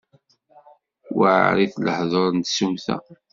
Weεrit 1.17 1.75
lehdur 1.85 2.29
n 2.35 2.39
tsumta. 2.41 2.97